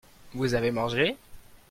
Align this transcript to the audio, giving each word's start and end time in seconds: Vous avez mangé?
Vous 0.33 0.55
avez 0.55 0.71
mangé? 0.71 1.15